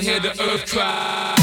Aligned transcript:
hear 0.00 0.20
the 0.20 0.30
earth 0.40 0.70
cry. 0.72 1.37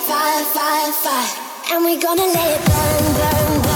fire, 0.00 0.44
fire, 0.44 0.92
fire. 0.92 1.74
And 1.74 1.84
we're 1.84 2.00
gonna 2.00 2.22
let 2.22 2.60
it 2.60 2.66
burn, 2.66 3.14
burn, 3.14 3.62
burn. 3.62 3.67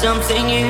something 0.00 0.48
you 0.48 0.67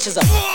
bitches 0.00 0.16
up. 0.16 0.49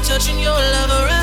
Touching 0.00 0.38
your 0.38 0.52
lover 0.52 1.17